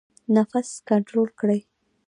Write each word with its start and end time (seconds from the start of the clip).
نفس 0.35 0.69
کنټرول 0.89 1.27
کړئ 1.39 1.59